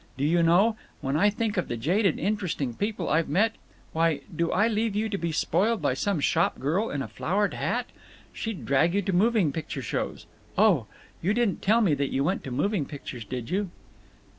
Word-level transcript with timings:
Do 0.17 0.23
you 0.25 0.41
know, 0.41 0.77
when 1.01 1.15
I 1.15 1.29
think 1.29 1.57
of 1.57 1.67
the 1.67 1.77
jaded 1.77 2.17
Interesting 2.17 2.73
People 2.73 3.07
I've 3.07 3.29
met—Why 3.29 4.21
do 4.35 4.51
I 4.51 4.67
leave 4.67 4.95
you 4.95 5.09
to 5.09 5.17
be 5.19 5.31
spoiled 5.31 5.79
by 5.79 5.93
some 5.93 6.19
shop 6.19 6.57
girl 6.57 6.89
in 6.89 7.03
a 7.03 7.07
flowered 7.07 7.53
hat? 7.53 7.85
She'd 8.33 8.65
drag 8.65 8.95
you 8.95 9.03
to 9.03 9.13
moving 9.13 9.51
picture 9.51 9.83
shows…. 9.83 10.25
Oh! 10.57 10.87
You 11.21 11.35
didn't 11.35 11.61
tell 11.61 11.81
me 11.81 11.93
that 11.93 12.09
you 12.11 12.23
went 12.23 12.43
to 12.45 12.49
moving 12.51 12.85
pictures, 12.87 13.23
did 13.25 13.51
you?" 13.51 13.69